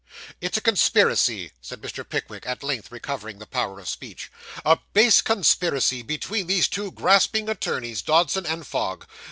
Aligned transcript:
'It's 0.41 0.57
a 0.57 0.61
conspiracy,' 0.61 1.51
said 1.61 1.79
Mr. 1.79 2.03
Pickwick, 2.03 2.43
at 2.47 2.63
length 2.63 2.91
recovering 2.91 3.37
the 3.37 3.45
power 3.45 3.79
of 3.79 3.87
speech; 3.87 4.31
'a 4.65 4.79
base 4.93 5.21
conspiracy 5.21 6.01
between 6.01 6.47
these 6.47 6.67
two 6.67 6.91
grasping 6.91 7.47
attorneys, 7.47 8.01
Dodson 8.01 8.47
and 8.47 8.65
Fogg. 8.65 9.05